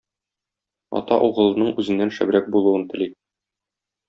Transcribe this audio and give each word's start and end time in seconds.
Ата 0.99 1.19
угылының 1.27 1.69
үзеннән 1.83 2.15
шәбрәк 2.19 2.49
булуын 2.57 2.89
тели. 2.95 3.11